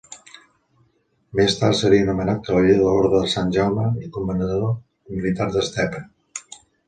Més 1.39 1.57
tard 1.59 1.75
seria 1.79 2.07
nomenat 2.07 2.39
cavaller 2.47 2.71
de 2.79 2.87
l'Orde 2.87 3.21
de 3.27 3.31
Sant 3.35 3.53
Jaume 3.57 3.85
i 4.07 4.11
Comanador 4.15 4.73
militar 5.17 5.51
d'Estepa. 5.57 6.05